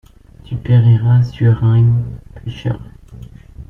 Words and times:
Tu 0.45 0.55
périras 0.55 1.21
sur 1.21 1.61
ung 1.63 2.03
buscher... 2.43 2.73